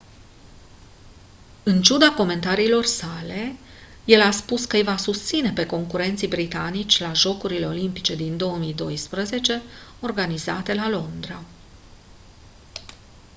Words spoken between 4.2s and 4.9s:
a spus că îi